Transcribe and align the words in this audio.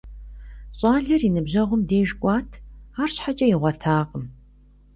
ЩӀалэр 0.79 1.21
и 1.27 1.29
ныбжьэгъум 1.35 1.81
деж 1.89 2.09
кӀуат, 2.19 2.51
арщхьэкӀэ 3.01 3.45
игъуэтакъым. 3.53 4.25